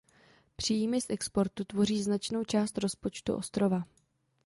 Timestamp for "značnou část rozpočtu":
2.03-3.35